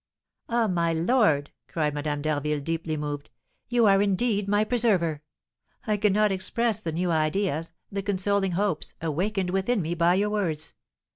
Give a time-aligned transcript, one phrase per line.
[0.49, 3.29] "Ah, my lord," cried Madame d'Harville, deeply moved,
[3.69, 5.21] "you are indeed my preserver!
[5.85, 10.73] I cannot express the new ideas, the consoling hopes, awakened within me by your words.